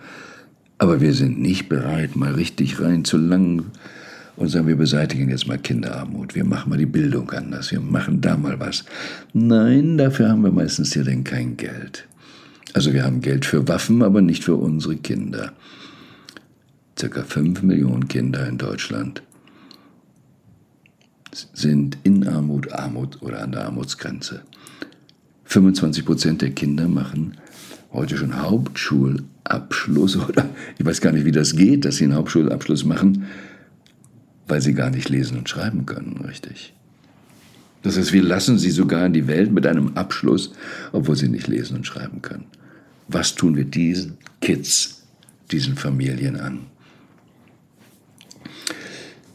Aber 0.77 0.99
wir 0.99 1.13
sind 1.13 1.39
nicht 1.39 1.69
bereit, 1.69 2.15
mal 2.15 2.33
richtig 2.33 2.81
rein 2.81 3.05
zu 3.05 3.17
langen 3.17 3.65
und 4.35 4.49
sagen, 4.49 4.67
wir 4.67 4.75
beseitigen 4.75 5.29
jetzt 5.29 5.47
mal 5.47 5.57
Kinderarmut, 5.57 6.35
wir 6.35 6.43
machen 6.43 6.69
mal 6.69 6.77
die 6.77 6.85
Bildung 6.85 7.29
anders, 7.31 7.71
wir 7.71 7.79
machen 7.79 8.19
da 8.21 8.35
mal 8.35 8.59
was. 8.59 8.83
Nein, 9.33 9.97
dafür 9.97 10.29
haben 10.29 10.43
wir 10.43 10.51
meistens 10.51 10.95
ja 10.95 11.03
dann 11.03 11.23
kein 11.23 11.55
Geld. 11.55 12.07
Also 12.73 12.93
wir 12.93 13.03
haben 13.03 13.21
Geld 13.21 13.45
für 13.45 13.67
Waffen, 13.67 14.01
aber 14.01 14.21
nicht 14.21 14.43
für 14.43 14.55
unsere 14.55 14.95
Kinder. 14.95 15.53
Circa 16.97 17.23
5 17.23 17.61
Millionen 17.61 18.07
Kinder 18.07 18.47
in 18.47 18.57
Deutschland 18.57 19.21
sind 21.53 21.97
in 22.03 22.27
Armut, 22.27 22.71
Armut 22.71 23.21
oder 23.21 23.41
an 23.41 23.51
der 23.51 23.65
Armutsgrenze. 23.65 24.41
25 25.45 26.05
Prozent 26.05 26.41
der 26.41 26.51
Kinder 26.51 26.87
machen 26.87 27.37
heute 27.93 28.17
schon 28.17 28.41
Hauptschulabschluss 28.41 30.17
oder 30.29 30.49
ich 30.77 30.85
weiß 30.85 31.01
gar 31.01 31.11
nicht, 31.11 31.25
wie 31.25 31.31
das 31.31 31.55
geht, 31.55 31.85
dass 31.85 31.97
sie 31.97 32.05
einen 32.05 32.15
Hauptschulabschluss 32.15 32.85
machen, 32.85 33.25
weil 34.47 34.61
sie 34.61 34.73
gar 34.73 34.89
nicht 34.89 35.09
lesen 35.09 35.37
und 35.37 35.49
schreiben 35.49 35.85
können, 35.85 36.23
richtig. 36.27 36.73
Das 37.83 37.97
heißt, 37.97 38.13
wir 38.13 38.21
lassen 38.21 38.59
sie 38.59 38.69
sogar 38.69 39.05
in 39.05 39.13
die 39.13 39.27
Welt 39.27 39.51
mit 39.51 39.65
einem 39.65 39.97
Abschluss, 39.97 40.53
obwohl 40.91 41.15
sie 41.15 41.29
nicht 41.29 41.47
lesen 41.47 41.77
und 41.77 41.87
schreiben 41.87 42.21
können. 42.21 42.45
Was 43.07 43.33
tun 43.33 43.55
wir 43.55 43.65
diesen 43.65 44.17
Kids, 44.39 45.03
diesen 45.51 45.75
Familien 45.75 46.39
an? 46.39 46.59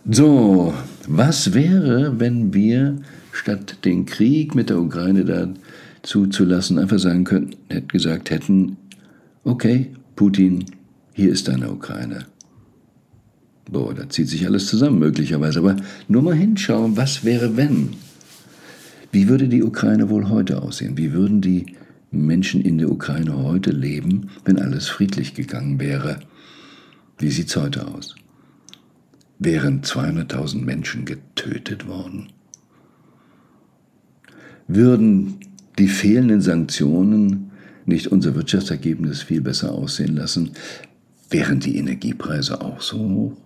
So, 0.09 0.73
was 1.09 1.55
wäre, 1.55 2.19
wenn 2.19 2.53
wir 2.53 2.97
statt 3.33 3.79
den 3.85 4.07
Krieg 4.07 4.55
mit 4.55 4.71
der 4.71 4.81
Ukraine 4.81 5.25
da 5.25 5.49
zuzulassen, 6.03 6.79
einfach 6.79 6.99
sagen 6.99 7.25
könnten, 7.25 7.57
hätte 7.69 7.87
gesagt 7.89 8.31
hätten, 8.31 8.77
okay, 9.45 9.91
Putin, 10.15 10.65
hier 11.13 11.31
ist 11.31 11.49
deine 11.49 11.71
Ukraine. 11.71 12.27
Boah, 13.71 13.95
da 13.95 14.09
zieht 14.09 14.29
sich 14.29 14.47
alles 14.47 14.67
zusammen 14.67 14.99
möglicherweise, 14.99 15.59
aber 15.59 15.77
nur 16.09 16.23
mal 16.23 16.35
hinschauen, 16.35 16.97
was 16.97 17.25
wäre 17.25 17.57
wenn? 17.57 17.91
Wie 19.13 19.29
würde 19.29 19.49
die 19.49 19.63
Ukraine 19.63 20.09
wohl 20.09 20.29
heute 20.29 20.63
aussehen? 20.63 20.97
Wie 20.97 21.13
würden 21.13 21.41
die 21.41 21.67
Menschen 22.11 22.61
in 22.61 22.79
der 22.79 22.91
Ukraine 22.91 23.37
heute 23.37 23.71
leben, 23.71 24.29
wenn 24.45 24.59
alles 24.59 24.89
friedlich 24.89 25.35
gegangen 25.35 25.81
wäre? 25.81 26.21
Wie 27.19 27.31
sieht 27.31 27.49
es 27.49 27.57
heute 27.57 27.87
aus? 27.89 28.15
Wären 29.39 29.83
200.000 29.83 30.63
Menschen 30.63 31.05
getötet 31.05 31.87
worden? 31.87 32.29
Würden 34.67 35.39
die 35.79 35.89
fehlenden 35.89 36.41
Sanktionen 36.41 37.51
nicht 37.85 38.09
unser 38.09 38.35
Wirtschaftsergebnis 38.35 39.23
viel 39.23 39.41
besser 39.41 39.73
aussehen 39.73 40.17
lassen, 40.17 40.51
wären 41.31 41.61
die 41.61 41.77
Energiepreise 41.77 42.61
auch 42.61 42.81
so 42.81 42.99
hoch? 42.99 43.37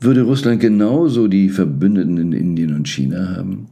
Würde 0.00 0.22
Russland 0.22 0.60
genauso 0.60 1.28
die 1.28 1.48
Verbündeten 1.48 2.18
in 2.18 2.32
Indien 2.32 2.74
und 2.74 2.88
China 2.88 3.36
haben? 3.36 3.66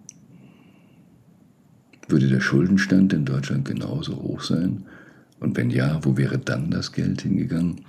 Würde 2.08 2.28
der 2.28 2.40
Schuldenstand 2.40 3.12
in 3.12 3.24
Deutschland 3.24 3.64
genauso 3.64 4.16
hoch 4.16 4.40
sein? 4.40 4.84
Und 5.40 5.56
wenn 5.56 5.70
ja, 5.70 6.00
wo 6.02 6.16
wäre 6.16 6.38
dann 6.38 6.70
das 6.70 6.92
Geld 6.92 7.22
hingegangen? 7.22 7.80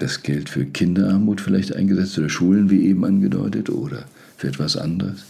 Das 0.00 0.22
Geld 0.22 0.48
für 0.48 0.64
Kinderarmut 0.64 1.42
vielleicht 1.42 1.76
eingesetzt 1.76 2.18
oder 2.18 2.30
Schulen, 2.30 2.70
wie 2.70 2.86
eben 2.86 3.04
angedeutet, 3.04 3.68
oder 3.68 4.06
für 4.38 4.48
etwas 4.48 4.78
anderes? 4.78 5.26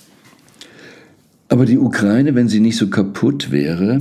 Aber 1.48 1.66
die 1.66 1.76
Ukraine, 1.76 2.36
wenn 2.36 2.48
sie 2.48 2.60
nicht 2.60 2.76
so 2.76 2.88
kaputt 2.88 3.50
wäre, 3.50 3.98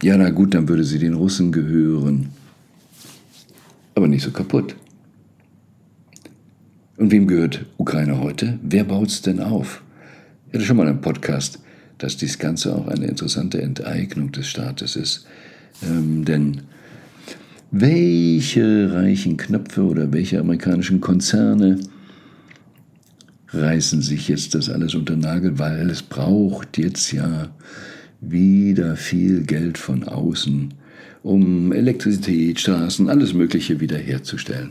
ja, 0.00 0.16
na 0.16 0.30
gut, 0.30 0.54
dann 0.54 0.68
würde 0.68 0.84
sie 0.84 1.00
den 1.00 1.14
Russen 1.14 1.50
gehören. 1.50 2.28
Aber 3.96 4.06
nicht 4.06 4.22
so 4.22 4.30
kaputt. 4.30 4.76
Und 6.96 7.10
wem 7.10 7.26
gehört 7.26 7.66
Ukraine 7.76 8.20
heute? 8.20 8.60
Wer 8.62 8.84
baut 8.84 9.08
es 9.08 9.22
denn 9.22 9.40
auf? 9.40 9.82
Ich 10.46 10.54
hatte 10.54 10.64
schon 10.64 10.76
mal 10.76 10.86
einen 10.86 11.00
Podcast, 11.00 11.58
dass 11.98 12.16
dies 12.16 12.38
Ganze 12.38 12.72
auch 12.72 12.86
eine 12.86 13.06
interessante 13.06 13.60
Enteignung 13.60 14.30
des 14.30 14.46
Staates 14.46 14.94
ist. 14.94 15.26
Ähm, 15.82 16.24
denn 16.24 16.62
welche 17.70 18.92
reichen 18.92 19.36
Knöpfe 19.36 19.82
oder 19.82 20.12
welche 20.12 20.40
amerikanischen 20.40 21.00
Konzerne 21.00 21.78
reißen 23.48 24.02
sich 24.02 24.28
jetzt 24.28 24.54
das 24.54 24.68
alles 24.68 24.94
unter 24.94 25.16
Nagel, 25.16 25.58
weil 25.58 25.90
es 25.90 26.02
braucht 26.02 26.78
jetzt 26.78 27.12
ja 27.12 27.48
wieder 28.20 28.96
viel 28.96 29.42
Geld 29.42 29.78
von 29.78 30.04
außen, 30.04 30.74
um 31.22 31.72
Elektrizität, 31.72 32.60
Straßen, 32.60 33.08
alles 33.08 33.32
Mögliche 33.32 33.80
wiederherzustellen. 33.80 34.70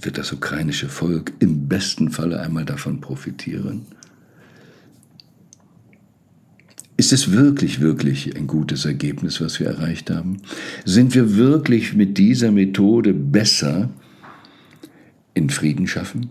Wird 0.00 0.18
das 0.18 0.32
ukrainische 0.32 0.88
Volk 0.88 1.32
im 1.40 1.68
besten 1.68 2.10
Falle 2.10 2.40
einmal 2.40 2.64
davon 2.64 3.00
profitieren? 3.00 3.82
Ist 6.98 7.12
es 7.12 7.30
wirklich, 7.30 7.80
wirklich 7.80 8.36
ein 8.36 8.48
gutes 8.48 8.84
Ergebnis, 8.84 9.40
was 9.40 9.60
wir 9.60 9.68
erreicht 9.68 10.10
haben? 10.10 10.38
Sind 10.84 11.14
wir 11.14 11.36
wirklich 11.36 11.94
mit 11.94 12.18
dieser 12.18 12.50
Methode 12.50 13.14
besser 13.14 13.88
in 15.32 15.48
Frieden 15.48 15.86
schaffen? 15.86 16.30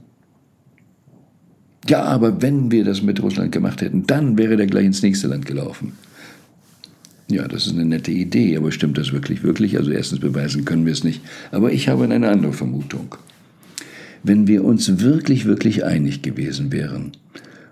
Ja, 1.88 2.04
aber 2.04 2.42
wenn 2.42 2.70
wir 2.70 2.84
das 2.84 3.02
mit 3.02 3.24
Russland 3.24 3.54
gemacht 3.54 3.82
hätten, 3.82 4.06
dann 4.08 4.38
wäre 4.38 4.58
der 4.58 4.68
gleich 4.68 4.86
ins 4.86 5.02
nächste 5.02 5.28
Land 5.28 5.46
gelaufen. 5.46 5.94
Ja, 7.30 7.48
das 7.48 7.66
ist 7.66 7.74
eine 7.74 7.86
nette 7.86 8.12
Idee, 8.12 8.58
aber 8.58 8.74
stimmt 8.74 8.98
das 8.98 9.14
wirklich, 9.14 9.44
wirklich? 9.44 9.78
Also 9.78 9.92
erstens 9.92 10.20
beweisen 10.20 10.66
können 10.66 10.86
wir 10.86 10.92
es 10.92 11.06
nicht. 11.06 11.22
Aber 11.52 11.72
ich 11.72 11.88
habe 11.88 12.04
eine 12.04 12.28
andere 12.28 12.52
Vermutung. 12.52 13.16
Wenn 14.22 14.48
wir 14.48 14.66
uns 14.66 15.00
wirklich, 15.00 15.46
wirklich 15.46 15.86
einig 15.86 16.24
gewesen 16.24 16.74
wären, 16.74 17.14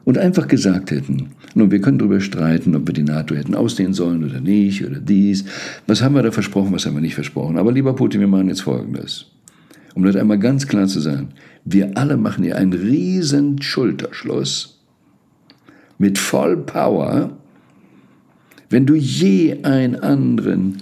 und 0.06 0.20
einfach 0.20 0.48
gesagt 0.48 0.92
hätten, 0.92 1.32
nun, 1.56 1.72
wir 1.72 1.82
können 1.82 1.98
darüber 1.98 2.22
streiten, 2.22 2.76
ob 2.76 2.88
wir 2.88 2.94
die 2.94 3.04
NATO 3.04 3.36
hätten 3.36 3.56
ausdehnen 3.56 3.94
sollen 3.94 4.24
oder 4.24 4.40
nicht 4.40 4.86
oder 4.86 5.00
dies. 5.00 5.46
Was 5.88 6.02
haben 6.02 6.16
wir 6.16 6.24
da 6.24 6.32
versprochen, 6.32 6.72
was 6.72 6.86
haben 6.86 6.94
wir 6.94 7.02
nicht 7.02 7.16
versprochen? 7.16 7.58
Aber 7.58 7.72
lieber 7.72 7.96
Putin, 7.96 8.22
wir 8.22 8.28
machen 8.28 8.48
jetzt 8.48 8.62
Folgendes. 8.62 9.26
Um 9.96 10.04
das 10.04 10.16
einmal 10.16 10.38
ganz 10.38 10.68
klar 10.68 10.88
zu 10.88 11.00
sagen, 11.00 11.30
wir 11.64 11.98
alle 11.98 12.18
machen 12.18 12.44
hier 12.44 12.58
einen 12.58 12.74
riesen 12.74 13.62
Schulterschluss 13.62 14.80
mit 15.98 16.18
Vollpower. 16.18 17.32
Wenn 18.70 18.86
du 18.86 18.94
je 18.94 19.64
ein 19.64 19.96
anderen, 19.96 20.78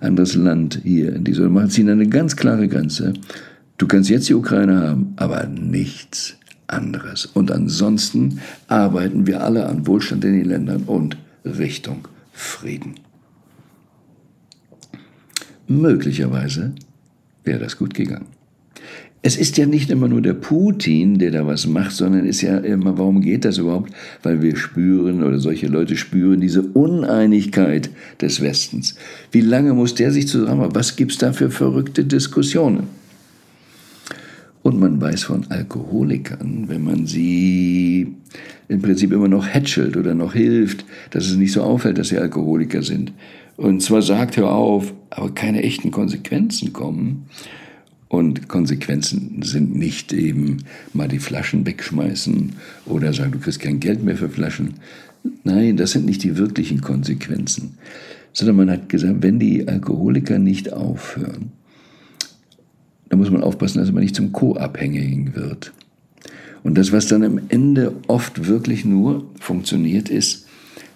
anderes 0.00 0.34
Land 0.34 0.80
hier 0.82 1.14
in 1.14 1.24
dieser, 1.24 1.48
machen 1.50 1.70
ziehen 1.70 1.90
eine 1.90 2.08
ganz 2.08 2.36
klare 2.36 2.68
Grenze. 2.68 3.12
Du 3.76 3.86
kannst 3.86 4.08
jetzt 4.08 4.28
die 4.28 4.34
Ukraine 4.34 4.80
haben, 4.80 5.12
aber 5.16 5.46
nichts 5.46 6.36
anderes. 6.72 7.26
Und 7.26 7.50
ansonsten 7.50 8.40
arbeiten 8.68 9.26
wir 9.26 9.42
alle 9.42 9.66
an 9.66 9.86
Wohlstand 9.86 10.24
in 10.24 10.34
den 10.34 10.48
Ländern 10.48 10.82
und 10.84 11.16
Richtung 11.44 12.08
Frieden. 12.32 12.94
Möglicherweise 15.68 16.72
wäre 17.44 17.58
das 17.58 17.76
gut 17.76 17.94
gegangen. 17.94 18.26
Es 19.24 19.36
ist 19.36 19.56
ja 19.56 19.66
nicht 19.66 19.88
immer 19.90 20.08
nur 20.08 20.20
der 20.20 20.34
Putin, 20.34 21.20
der 21.20 21.30
da 21.30 21.46
was 21.46 21.68
macht, 21.68 21.92
sondern 21.92 22.26
ist 22.26 22.42
ja 22.42 22.58
immer, 22.58 22.98
warum 22.98 23.20
geht 23.20 23.44
das 23.44 23.58
überhaupt? 23.58 23.92
Weil 24.24 24.42
wir 24.42 24.56
spüren 24.56 25.22
oder 25.22 25.38
solche 25.38 25.68
Leute 25.68 25.96
spüren 25.96 26.40
diese 26.40 26.62
Uneinigkeit 26.62 27.90
des 28.20 28.40
Westens. 28.40 28.96
Wie 29.30 29.40
lange 29.40 29.74
muss 29.74 29.94
der 29.94 30.10
sich 30.10 30.26
zusammen? 30.26 30.74
Was 30.74 30.96
gibt 30.96 31.12
es 31.12 31.18
da 31.18 31.32
für 31.32 31.52
verrückte 31.52 32.04
Diskussionen? 32.04 32.88
Man 34.82 35.00
weiß 35.00 35.22
von 35.22 35.48
Alkoholikern, 35.48 36.64
wenn 36.66 36.82
man 36.82 37.06
sie 37.06 38.16
im 38.66 38.82
Prinzip 38.82 39.12
immer 39.12 39.28
noch 39.28 39.46
hätschelt 39.46 39.96
oder 39.96 40.12
noch 40.16 40.32
hilft, 40.32 40.84
dass 41.10 41.26
es 41.26 41.36
nicht 41.36 41.52
so 41.52 41.62
auffällt, 41.62 41.98
dass 41.98 42.08
sie 42.08 42.18
Alkoholiker 42.18 42.82
sind. 42.82 43.12
Und 43.56 43.80
zwar 43.80 44.02
sagt, 44.02 44.38
hör 44.38 44.50
auf, 44.50 44.92
aber 45.10 45.32
keine 45.32 45.62
echten 45.62 45.92
Konsequenzen 45.92 46.72
kommen. 46.72 47.26
Und 48.08 48.48
Konsequenzen 48.48 49.42
sind 49.44 49.76
nicht 49.76 50.12
eben 50.12 50.64
mal 50.92 51.06
die 51.06 51.20
Flaschen 51.20 51.64
wegschmeißen 51.64 52.54
oder 52.84 53.12
sagen, 53.12 53.30
du 53.30 53.38
kriegst 53.38 53.60
kein 53.60 53.78
Geld 53.78 54.02
mehr 54.02 54.16
für 54.16 54.30
Flaschen. 54.30 54.74
Nein, 55.44 55.76
das 55.76 55.92
sind 55.92 56.06
nicht 56.06 56.24
die 56.24 56.38
wirklichen 56.38 56.80
Konsequenzen. 56.80 57.78
Sondern 58.32 58.56
man 58.56 58.70
hat 58.70 58.88
gesagt, 58.88 59.22
wenn 59.22 59.38
die 59.38 59.68
Alkoholiker 59.68 60.40
nicht 60.40 60.72
aufhören, 60.72 61.52
da 63.12 63.18
muss 63.18 63.30
man 63.30 63.42
aufpassen, 63.42 63.78
dass 63.78 63.92
man 63.92 64.02
nicht 64.02 64.16
zum 64.16 64.32
Co-Abhängigen 64.32 65.34
wird. 65.34 65.74
Und 66.62 66.78
das, 66.78 66.92
was 66.92 67.08
dann 67.08 67.22
am 67.22 67.42
Ende 67.50 67.94
oft 68.08 68.46
wirklich 68.46 68.86
nur 68.86 69.30
funktioniert, 69.38 70.08
ist, 70.08 70.46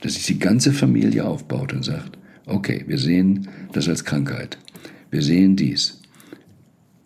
dass 0.01 0.15
sich 0.15 0.25
die 0.25 0.39
ganze 0.39 0.73
Familie 0.73 1.27
aufbaut 1.27 1.75
und 1.75 1.85
sagt, 1.85 2.17
okay, 2.47 2.85
wir 2.87 2.97
sehen 2.97 3.49
das 3.73 3.87
als 3.87 4.07
Krankheit, 4.07 4.57
wir 5.11 5.21
sehen 5.21 5.57
dies. 5.57 6.01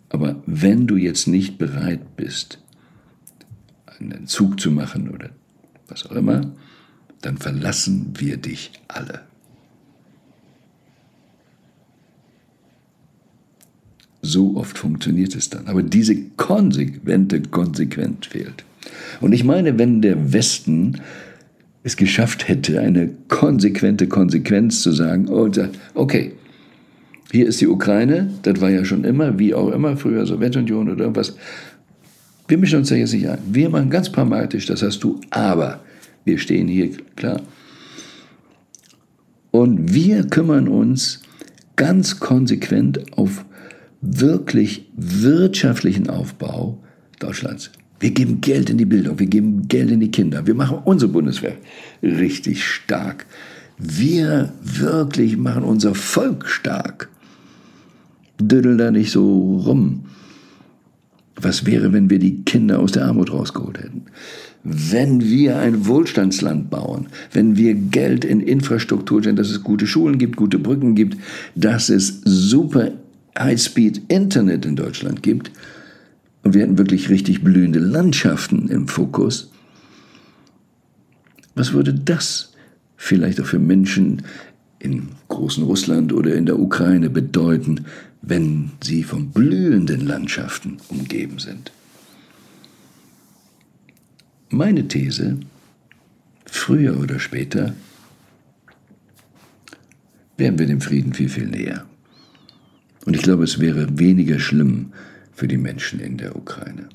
Aber 0.07 0.41
wenn 0.45 0.87
du 0.87 0.95
jetzt 0.95 1.27
nicht 1.27 1.57
bereit 1.57 2.15
bist, 2.15 2.59
einen 3.99 4.11
Entzug 4.11 4.61
zu 4.61 4.71
machen 4.71 5.09
oder 5.09 5.31
was 5.89 6.05
auch 6.05 6.13
immer, 6.13 6.53
dann 7.19 7.37
verlassen 7.37 8.13
wir 8.17 8.37
dich 8.37 8.71
alle. 8.87 9.23
So 14.31 14.55
oft 14.55 14.77
funktioniert 14.77 15.35
es 15.35 15.49
dann. 15.49 15.67
Aber 15.67 15.83
diese 15.83 16.15
konsequente 16.37 17.41
Konsequenz 17.41 18.27
fehlt. 18.27 18.63
Und 19.19 19.33
ich 19.33 19.43
meine, 19.43 19.77
wenn 19.77 20.01
der 20.01 20.31
Westen 20.31 21.01
es 21.83 21.97
geschafft 21.97 22.47
hätte, 22.47 22.79
eine 22.79 23.09
konsequente 23.27 24.07
Konsequenz 24.07 24.81
zu 24.83 24.91
sagen, 24.93 25.27
oh, 25.27 25.49
okay, 25.95 26.31
hier 27.31 27.47
ist 27.47 27.59
die 27.59 27.67
Ukraine, 27.67 28.29
das 28.43 28.61
war 28.61 28.69
ja 28.69 28.85
schon 28.85 29.03
immer, 29.03 29.37
wie 29.37 29.53
auch 29.53 29.71
immer, 29.71 29.97
früher 29.97 30.25
Sowjetunion 30.25 30.89
oder 30.89 31.01
irgendwas. 31.01 31.35
Wir 32.47 32.57
mischen 32.57 32.79
uns 32.79 32.89
da 32.89 32.95
jetzt 32.95 33.13
nicht 33.13 33.27
ein. 33.27 33.39
Wir 33.51 33.69
machen 33.69 33.89
ganz 33.89 34.09
pragmatisch, 34.09 34.65
das 34.65 34.81
hast 34.81 35.03
du, 35.03 35.19
aber 35.29 35.81
wir 36.23 36.37
stehen 36.37 36.67
hier 36.67 36.91
klar. 37.17 37.41
Und 39.51 39.93
wir 39.93 40.23
kümmern 40.27 40.69
uns 40.69 41.21
ganz 41.75 42.19
konsequent 42.19 43.17
auf 43.17 43.43
wirklich 44.01 44.87
wirtschaftlichen 44.95 46.09
Aufbau 46.09 46.79
Deutschlands. 47.19 47.71
Wir 47.99 48.11
geben 48.11 48.41
Geld 48.41 48.71
in 48.71 48.77
die 48.79 48.85
Bildung, 48.85 49.19
wir 49.19 49.27
geben 49.27 49.67
Geld 49.67 49.91
in 49.91 49.99
die 49.99 50.09
Kinder, 50.09 50.47
wir 50.47 50.55
machen 50.55 50.79
unsere 50.83 51.11
Bundeswehr 51.11 51.55
richtig 52.01 52.65
stark. 52.65 53.27
Wir 53.77 54.53
wirklich 54.61 55.37
machen 55.37 55.63
unser 55.63 55.95
Volk 55.95 56.47
stark. 56.47 57.09
Düdel 58.39 58.77
da 58.77 58.91
nicht 58.91 59.11
so 59.11 59.57
rum. 59.65 60.05
Was 61.35 61.65
wäre, 61.65 61.91
wenn 61.91 62.09
wir 62.09 62.19
die 62.19 62.43
Kinder 62.43 62.79
aus 62.79 62.91
der 62.91 63.05
Armut 63.05 63.31
rausgeholt 63.31 63.79
hätten? 63.79 64.03
Wenn 64.63 65.21
wir 65.21 65.57
ein 65.57 65.87
Wohlstandsland 65.87 66.69
bauen, 66.69 67.07
wenn 67.31 67.57
wir 67.57 67.73
Geld 67.73 68.23
in 68.23 68.41
Infrastruktur 68.41 69.21
stellen, 69.21 69.35
dass 69.35 69.49
es 69.49 69.63
gute 69.63 69.87
Schulen 69.87 70.19
gibt, 70.19 70.35
gute 70.35 70.59
Brücken 70.59 70.93
gibt, 70.93 71.17
dass 71.55 71.89
es 71.89 72.21
super 72.23 72.91
High-Speed-Internet 73.37 74.65
in 74.65 74.75
Deutschland 74.75 75.23
gibt 75.23 75.51
und 76.43 76.53
wir 76.53 76.61
hätten 76.61 76.77
wirklich 76.77 77.09
richtig 77.09 77.43
blühende 77.43 77.79
Landschaften 77.79 78.67
im 78.67 78.87
Fokus, 78.87 79.51
was 81.55 81.73
würde 81.73 81.93
das 81.93 82.53
vielleicht 82.97 83.41
auch 83.41 83.45
für 83.45 83.59
Menschen 83.59 84.23
in 84.79 85.09
großen 85.27 85.63
Russland 85.63 86.13
oder 86.13 86.33
in 86.35 86.45
der 86.45 86.59
Ukraine 86.59 87.09
bedeuten, 87.09 87.85
wenn 88.21 88.71
sie 88.83 89.03
von 89.03 89.29
blühenden 89.29 90.01
Landschaften 90.01 90.77
umgeben 90.89 91.39
sind? 91.39 91.71
Meine 94.49 94.87
These, 94.87 95.37
früher 96.45 96.99
oder 96.99 97.19
später 97.19 97.73
wären 100.37 100.59
wir 100.59 100.65
dem 100.65 100.81
Frieden 100.81 101.13
viel, 101.13 101.29
viel 101.29 101.47
näher. 101.47 101.85
Und 103.05 103.15
ich 103.15 103.21
glaube, 103.21 103.43
es 103.43 103.59
wäre 103.59 103.97
weniger 103.97 104.39
schlimm 104.39 104.93
für 105.31 105.47
die 105.47 105.57
Menschen 105.57 105.99
in 105.99 106.17
der 106.17 106.35
Ukraine. 106.35 106.89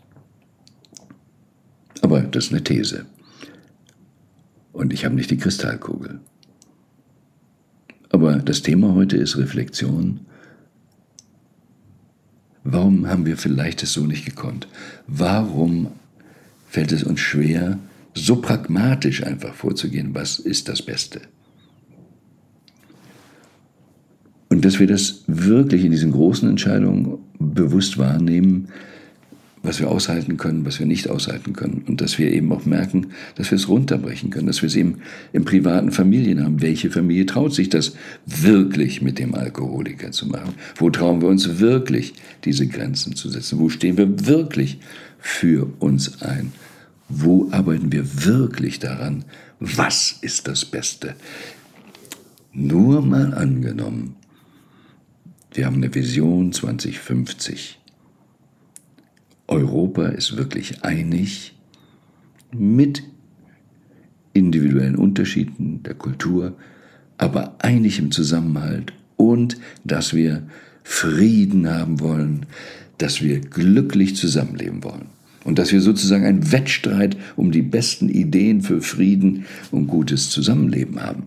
Aber 2.02 2.20
das 2.20 2.46
ist 2.46 2.52
eine 2.52 2.62
These. 2.62 3.06
Und 4.72 4.92
ich 4.92 5.04
habe 5.04 5.14
nicht 5.14 5.30
die 5.30 5.38
Kristallkugel. 5.38 6.20
Aber 8.10 8.36
das 8.36 8.62
Thema 8.62 8.94
heute 8.94 9.16
ist 9.16 9.36
Reflexion. 9.36 10.20
Warum 12.62 13.08
haben 13.08 13.26
wir 13.26 13.36
vielleicht 13.36 13.82
es 13.82 13.92
so 13.92 14.06
nicht 14.06 14.24
gekonnt? 14.24 14.68
Warum 15.06 15.88
fällt 16.68 16.92
es 16.92 17.02
uns 17.02 17.20
schwer, 17.20 17.78
so 18.14 18.36
pragmatisch 18.36 19.22
einfach 19.22 19.54
vorzugehen? 19.54 20.14
Was 20.14 20.38
ist 20.38 20.68
das 20.68 20.82
Beste? 20.82 21.22
Und 24.48 24.64
dass 24.64 24.78
wir 24.78 24.86
das 24.86 25.24
wirklich 25.26 25.84
in 25.84 25.90
diesen 25.90 26.12
großen 26.12 26.48
Entscheidungen 26.48 27.18
bewusst 27.38 27.98
wahrnehmen, 27.98 28.68
was 29.66 29.80
wir 29.80 29.90
aushalten 29.90 30.36
können, 30.36 30.64
was 30.64 30.78
wir 30.78 30.86
nicht 30.86 31.10
aushalten 31.10 31.52
können. 31.52 31.82
Und 31.86 32.00
dass 32.00 32.18
wir 32.18 32.32
eben 32.32 32.52
auch 32.52 32.64
merken, 32.64 33.08
dass 33.34 33.50
wir 33.50 33.56
es 33.56 33.68
runterbrechen 33.68 34.30
können, 34.30 34.46
dass 34.46 34.62
wir 34.62 34.68
es 34.68 34.76
eben 34.76 34.98
im 35.32 35.44
privaten 35.44 35.90
Familien 35.90 36.42
haben. 36.42 36.62
Welche 36.62 36.90
Familie 36.90 37.26
traut 37.26 37.52
sich 37.52 37.68
das 37.68 37.96
wirklich 38.24 39.02
mit 39.02 39.18
dem 39.18 39.34
Alkoholiker 39.34 40.12
zu 40.12 40.28
machen? 40.28 40.54
Wo 40.76 40.90
trauen 40.90 41.20
wir 41.20 41.28
uns 41.28 41.58
wirklich, 41.58 42.14
diese 42.44 42.68
Grenzen 42.68 43.16
zu 43.16 43.28
setzen? 43.28 43.58
Wo 43.58 43.68
stehen 43.68 43.98
wir 43.98 44.26
wirklich 44.26 44.78
für 45.18 45.68
uns 45.80 46.22
ein? 46.22 46.52
Wo 47.08 47.48
arbeiten 47.50 47.90
wir 47.92 48.24
wirklich 48.24 48.78
daran? 48.78 49.24
Was 49.58 50.18
ist 50.22 50.46
das 50.46 50.64
Beste? 50.64 51.14
Nur 52.52 53.02
mal 53.02 53.34
angenommen, 53.34 54.16
wir 55.56 55.66
haben 55.66 55.76
eine 55.76 55.94
Vision 55.94 56.52
2050. 56.52 57.78
Europa 59.48 60.06
ist 60.08 60.36
wirklich 60.36 60.84
einig 60.84 61.54
mit 62.52 63.02
individuellen 64.34 64.96
Unterschieden 64.96 65.82
der 65.82 65.94
Kultur, 65.94 66.56
aber 67.16 67.56
einig 67.60 67.98
im 67.98 68.10
Zusammenhalt 68.10 68.92
und 69.16 69.56
dass 69.84 70.12
wir 70.12 70.46
Frieden 70.82 71.68
haben 71.68 72.00
wollen, 72.00 72.46
dass 72.98 73.22
wir 73.22 73.40
glücklich 73.40 74.14
zusammenleben 74.14 74.84
wollen 74.84 75.06
und 75.44 75.58
dass 75.58 75.72
wir 75.72 75.80
sozusagen 75.80 76.26
einen 76.26 76.52
Wettstreit 76.52 77.16
um 77.34 77.50
die 77.50 77.62
besten 77.62 78.08
Ideen 78.08 78.60
für 78.60 78.82
Frieden 78.82 79.46
und 79.70 79.86
gutes 79.86 80.28
Zusammenleben 80.28 81.00
haben. 81.00 81.24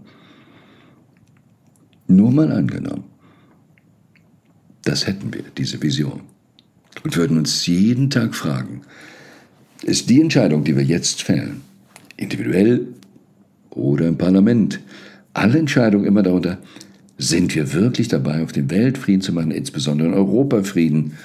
Nur 2.07 2.31
mal 2.31 2.51
angenommen, 2.51 3.05
das 4.89 5.05
hätten 5.05 5.31
wir, 5.33 5.43
diese 5.55 5.81
Vision. 5.81 6.21
Und 7.03 7.15
würden 7.15 7.37
uns 7.37 7.67
jeden 7.67 8.09
Tag 8.09 8.33
fragen, 8.33 8.81
ist 9.83 10.09
die 10.09 10.19
Entscheidung, 10.19 10.63
die 10.63 10.75
wir 10.75 10.83
jetzt 10.83 11.21
fällen, 11.21 11.61
individuell 12.17 12.87
oder 13.69 14.07
im 14.07 14.17
Parlament, 14.17 14.79
alle 15.33 15.59
Entscheidungen 15.59 16.05
immer 16.05 16.23
darunter, 16.23 16.57
sind 17.19 17.53
wir 17.53 17.71
wirklich 17.73 18.07
dabei, 18.07 18.41
auf 18.41 18.51
dem 18.51 18.71
Weltfrieden 18.71 19.21
zu 19.21 19.31
machen, 19.31 19.51
insbesondere 19.51 20.07
in 20.07 20.15
Europa 20.15 20.63
Frieden 20.63 21.17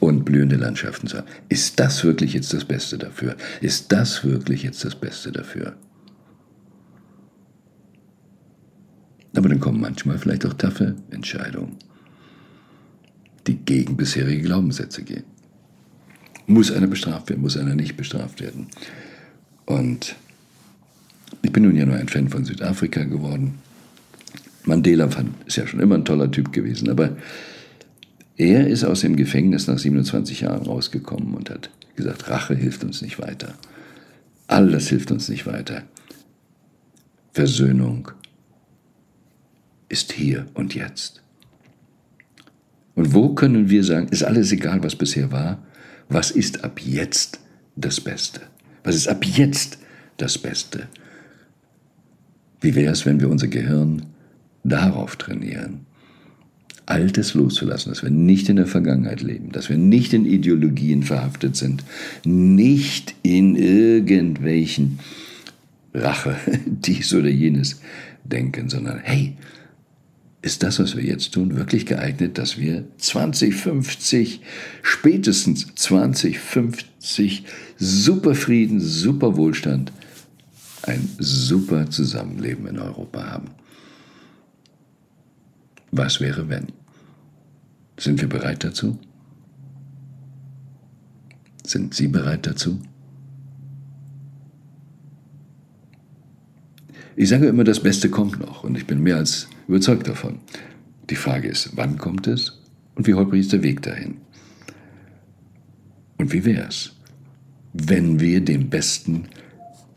und 0.00 0.24
blühende 0.24 0.56
Landschaften 0.56 1.06
zu 1.06 1.18
haben? 1.18 1.28
Ist 1.48 1.78
das 1.78 2.02
wirklich 2.02 2.34
jetzt 2.34 2.52
das 2.52 2.64
Beste 2.64 2.98
dafür? 2.98 3.36
Ist 3.60 3.92
das 3.92 4.24
wirklich 4.24 4.64
jetzt 4.64 4.84
das 4.84 4.96
Beste 4.96 5.30
dafür? 5.30 5.76
Aber 9.36 9.48
dann 9.48 9.60
kommen 9.60 9.80
manchmal 9.80 10.18
vielleicht 10.18 10.44
auch 10.46 10.54
taffe 10.54 10.96
Entscheidungen 11.10 11.76
die 13.46 13.56
gegen 13.56 13.96
bisherige 13.96 14.42
Glaubenssätze 14.42 15.02
gehen. 15.02 15.24
Muss 16.46 16.70
einer 16.70 16.86
bestraft 16.86 17.30
werden, 17.30 17.42
muss 17.42 17.56
einer 17.56 17.74
nicht 17.74 17.96
bestraft 17.96 18.40
werden. 18.40 18.66
Und 19.66 20.16
ich 21.42 21.52
bin 21.52 21.62
nun 21.64 21.76
ja 21.76 21.86
nur 21.86 21.96
ein 21.96 22.08
Fan 22.08 22.28
von 22.28 22.44
Südafrika 22.44 23.04
geworden. 23.04 23.58
Mandela 24.64 25.08
ist 25.46 25.56
ja 25.56 25.66
schon 25.66 25.80
immer 25.80 25.96
ein 25.96 26.04
toller 26.04 26.30
Typ 26.30 26.52
gewesen, 26.52 26.88
aber 26.88 27.16
er 28.36 28.66
ist 28.66 28.84
aus 28.84 29.00
dem 29.00 29.16
Gefängnis 29.16 29.66
nach 29.66 29.78
27 29.78 30.40
Jahren 30.40 30.62
rausgekommen 30.62 31.34
und 31.34 31.50
hat 31.50 31.70
gesagt, 31.96 32.28
Rache 32.28 32.54
hilft 32.54 32.82
uns 32.82 33.02
nicht 33.02 33.20
weiter. 33.20 33.54
Alles 34.46 34.88
hilft 34.88 35.10
uns 35.10 35.28
nicht 35.28 35.46
weiter. 35.46 35.82
Versöhnung 37.32 38.10
ist 39.88 40.12
hier 40.12 40.46
und 40.54 40.74
jetzt. 40.74 41.23
Und 42.94 43.12
wo 43.14 43.34
können 43.34 43.70
wir 43.70 43.84
sagen, 43.84 44.08
ist 44.08 44.22
alles 44.22 44.52
egal, 44.52 44.82
was 44.82 44.96
bisher 44.96 45.32
war? 45.32 45.62
Was 46.08 46.30
ist 46.30 46.64
ab 46.64 46.80
jetzt 46.80 47.40
das 47.76 48.00
Beste? 48.00 48.40
Was 48.84 48.94
ist 48.94 49.08
ab 49.08 49.24
jetzt 49.24 49.78
das 50.16 50.38
Beste? 50.38 50.88
Wie 52.60 52.74
wäre 52.74 52.92
es, 52.92 53.04
wenn 53.04 53.20
wir 53.20 53.28
unser 53.28 53.48
Gehirn 53.48 54.02
darauf 54.62 55.16
trainieren, 55.16 55.86
Altes 56.86 57.32
loszulassen, 57.32 57.90
dass 57.90 58.02
wir 58.02 58.10
nicht 58.10 58.48
in 58.50 58.56
der 58.56 58.66
Vergangenheit 58.66 59.22
leben, 59.22 59.52
dass 59.52 59.70
wir 59.70 59.78
nicht 59.78 60.12
in 60.12 60.26
Ideologien 60.26 61.02
verhaftet 61.02 61.56
sind, 61.56 61.82
nicht 62.24 63.14
in 63.22 63.56
irgendwelchen 63.56 64.98
Rache, 65.94 66.36
dies 66.66 67.14
oder 67.14 67.30
jenes 67.30 67.80
denken, 68.24 68.68
sondern 68.68 68.98
hey, 68.98 69.34
ist 70.44 70.62
das, 70.62 70.78
was 70.78 70.94
wir 70.94 71.02
jetzt 71.02 71.32
tun, 71.32 71.56
wirklich 71.56 71.86
geeignet, 71.86 72.36
dass 72.36 72.58
wir 72.58 72.84
2050, 72.98 74.42
spätestens 74.82 75.74
2050, 75.74 77.44
super 77.78 78.34
Frieden, 78.34 78.78
super 78.78 79.38
Wohlstand, 79.38 79.90
ein 80.82 81.08
super 81.18 81.88
Zusammenleben 81.88 82.66
in 82.66 82.78
Europa 82.78 83.24
haben? 83.24 83.52
Was 85.92 86.20
wäre, 86.20 86.50
wenn? 86.50 86.66
Sind 87.98 88.20
wir 88.20 88.28
bereit 88.28 88.64
dazu? 88.64 88.98
Sind 91.64 91.94
Sie 91.94 92.08
bereit 92.08 92.46
dazu? 92.46 92.82
Ich 97.16 97.28
sage 97.28 97.46
immer, 97.46 97.62
das 97.62 97.80
Beste 97.80 98.10
kommt 98.10 98.40
noch 98.40 98.64
und 98.64 98.76
ich 98.76 98.86
bin 98.86 99.00
mehr 99.00 99.16
als 99.16 99.48
überzeugt 99.68 100.08
davon. 100.08 100.40
Die 101.10 101.16
Frage 101.16 101.48
ist, 101.48 101.76
wann 101.76 101.96
kommt 101.96 102.26
es 102.26 102.60
und 102.96 103.06
wie 103.06 103.14
holprig 103.14 103.40
ist 103.40 103.52
der 103.52 103.62
Weg 103.62 103.82
dahin? 103.82 104.16
Und 106.18 106.32
wie 106.32 106.44
wäre 106.44 106.66
es, 106.66 106.92
wenn 107.72 108.18
wir 108.18 108.40
dem 108.40 108.68
Besten 108.68 109.28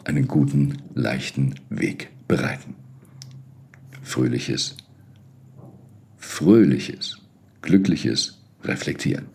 einen 0.04 0.28
guten, 0.28 0.78
leichten 0.94 1.56
Weg 1.70 2.10
bereiten? 2.28 2.76
Fröhliches, 4.04 4.78
fröhliches, 6.18 7.18
glückliches 7.62 8.40
Reflektieren. 8.64 9.26